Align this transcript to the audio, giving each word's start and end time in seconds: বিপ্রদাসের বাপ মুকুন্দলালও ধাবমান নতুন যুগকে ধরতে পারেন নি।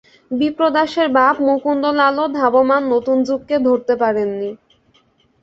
বিপ্রদাসের 0.31 1.07
বাপ 1.17 1.35
মুকুন্দলালও 1.47 2.25
ধাবমান 2.37 2.81
নতুন 2.93 3.17
যুগকে 3.27 3.55
ধরতে 3.67 3.93
পারেন 4.01 4.29
নি। 4.39 4.49